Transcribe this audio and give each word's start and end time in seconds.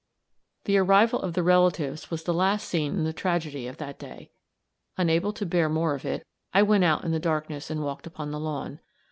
The 0.63 0.79
arrival 0.79 1.21
of 1.21 1.35
the 1.35 1.43
relatives 1.43 2.09
was 2.09 2.23
the 2.23 2.33
last 2.33 2.67
scene 2.67 2.91
in 2.95 3.03
the 3.03 3.13
tragedy 3.13 3.67
of 3.67 3.77
that 3.77 3.99
day. 3.99 4.31
Unable 4.97 5.31
to 5.33 5.45
bear 5.45 5.69
more 5.69 5.93
of 5.93 6.05
it, 6.05 6.25
I 6.55 6.63
went 6.63 6.83
out 6.83 7.03
in 7.05 7.11
the 7.11 7.19
darkness 7.19 7.69
and 7.69 7.83
walked 7.83 8.07
upon 8.07 8.31
the 8.31 8.39
lawn. 8.39 8.79